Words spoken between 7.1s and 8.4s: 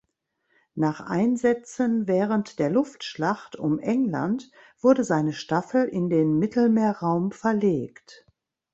verlegt.